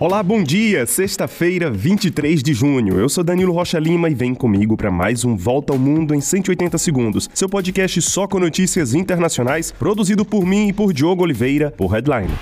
[0.00, 0.86] Olá, bom dia!
[0.86, 2.98] Sexta-feira, 23 de junho.
[2.98, 6.22] Eu sou Danilo Rocha Lima e vem comigo para mais um Volta ao Mundo em
[6.22, 7.28] 180 segundos.
[7.34, 12.32] Seu podcast só com notícias internacionais, produzido por mim e por Diogo Oliveira, por Headline.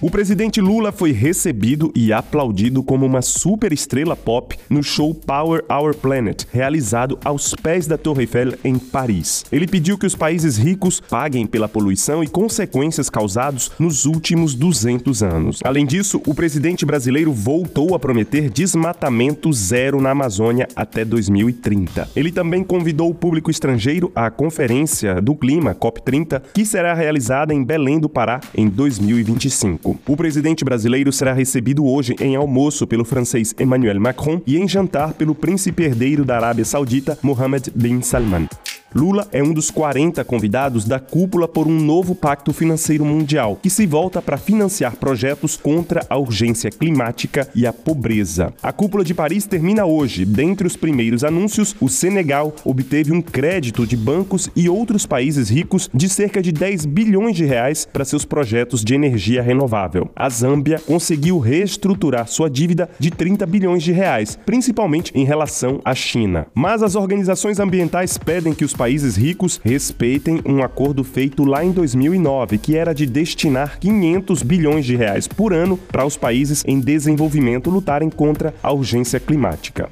[0.00, 5.64] O presidente Lula foi recebido e aplaudido como uma super estrela pop no show Power
[5.68, 9.44] Our Planet, realizado aos pés da Torre Eiffel em Paris.
[9.50, 15.20] Ele pediu que os países ricos paguem pela poluição e consequências causados nos últimos 200
[15.20, 15.58] anos.
[15.64, 22.08] Além disso, o presidente brasileiro voltou a prometer desmatamento zero na Amazônia até 2030.
[22.14, 27.64] Ele também convidou o público estrangeiro à Conferência do Clima, COP30, que será realizada em
[27.64, 29.87] Belém do Pará em 2025.
[30.06, 35.14] O presidente brasileiro será recebido hoje em almoço pelo francês Emmanuel Macron e em jantar
[35.14, 38.48] pelo príncipe herdeiro da Arábia Saudita, Mohammed bin Salman.
[38.94, 43.68] Lula é um dos 40 convidados da cúpula por um novo pacto financeiro mundial, que
[43.68, 48.52] se volta para financiar projetos contra a urgência climática e a pobreza.
[48.62, 50.24] A cúpula de Paris termina hoje.
[50.24, 55.90] Dentre os primeiros anúncios, o Senegal obteve um crédito de bancos e outros países ricos
[55.92, 60.10] de cerca de 10 bilhões de reais para seus projetos de energia renovável.
[60.16, 65.94] A Zâmbia conseguiu reestruturar sua dívida de 30 bilhões de reais, principalmente em relação à
[65.94, 66.46] China.
[66.54, 71.72] Mas as organizações ambientais pedem que os países ricos respeitem um acordo feito lá em
[71.72, 76.78] 2009, que era de destinar 500 bilhões de reais por ano para os países em
[76.78, 79.90] desenvolvimento lutarem contra a urgência climática.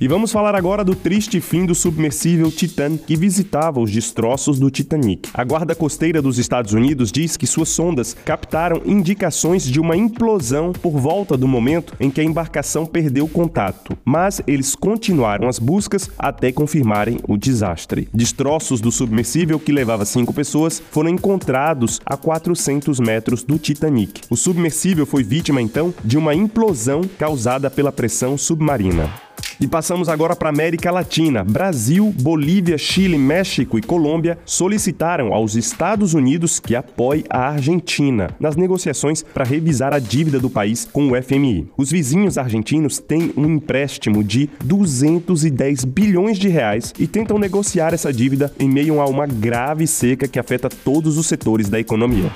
[0.00, 4.70] E vamos falar agora do triste fim do submersível Titan que visitava os destroços do
[4.70, 5.28] Titanic.
[5.34, 10.72] A Guarda Costeira dos Estados Unidos diz que suas sondas captaram indicações de uma implosão
[10.72, 16.08] por volta do momento em que a embarcação perdeu contato, mas eles continuaram as buscas
[16.16, 18.08] até confirmarem o desastre.
[18.14, 24.20] Destroços do submersível que levava cinco pessoas foram encontrados a 400 metros do Titanic.
[24.30, 29.27] O submersível foi vítima então de uma implosão causada pela pressão submarina.
[29.60, 31.42] E passamos agora para a América Latina.
[31.42, 38.54] Brasil, Bolívia, Chile, México e Colômbia solicitaram aos Estados Unidos que apoie a Argentina nas
[38.54, 41.66] negociações para revisar a dívida do país com o FMI.
[41.76, 48.12] Os vizinhos argentinos têm um empréstimo de 210 bilhões de reais e tentam negociar essa
[48.12, 52.30] dívida em meio a uma grave seca que afeta todos os setores da economia.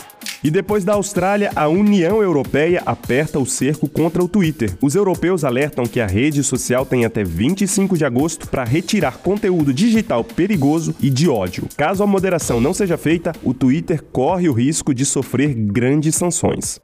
[0.45, 4.77] E depois da Austrália, a União Europeia aperta o cerco contra o Twitter.
[4.81, 9.73] Os europeus alertam que a rede social tem até 25 de agosto para retirar conteúdo
[9.73, 11.69] digital perigoso e de ódio.
[11.77, 16.81] Caso a moderação não seja feita, o Twitter corre o risco de sofrer grandes sanções.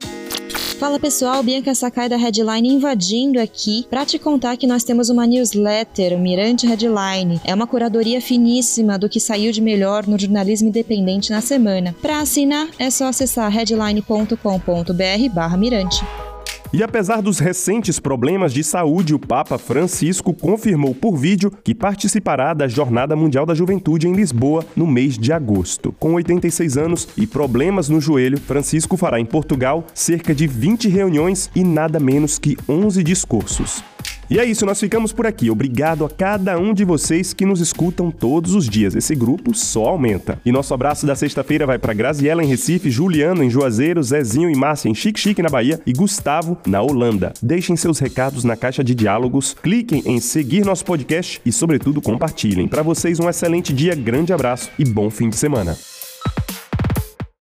[0.79, 5.27] Fala pessoal, Bianca Sakai da Headline invadindo aqui para te contar que nós temos uma
[5.27, 7.41] newsletter, o Mirante Headline.
[7.43, 11.93] É uma curadoria finíssima do que saiu de melhor no jornalismo independente na semana.
[12.01, 16.28] Para assinar é só acessar headline.com.br/mirante.
[16.71, 22.53] E apesar dos recentes problemas de saúde, o Papa Francisco confirmou por vídeo que participará
[22.53, 25.91] da Jornada Mundial da Juventude em Lisboa no mês de agosto.
[25.93, 31.49] Com 86 anos e problemas no joelho, Francisco fará em Portugal cerca de 20 reuniões
[31.55, 33.83] e nada menos que 11 discursos.
[34.29, 35.49] E é isso, nós ficamos por aqui.
[35.49, 38.93] Obrigado a cada um de vocês que nos escutam todos os dias.
[38.93, 40.39] Esse grupo só aumenta.
[40.45, 44.55] E nosso abraço da sexta-feira vai para Graziela em Recife, Juliano em Juazeiro, Zezinho e
[44.55, 47.33] Márcia em Chique Chique na Bahia e Gustavo na Holanda.
[47.41, 52.67] Deixem seus recados na caixa de diálogos, cliquem em seguir nosso podcast e, sobretudo, compartilhem.
[52.67, 55.75] Para vocês, um excelente dia, grande abraço e bom fim de semana.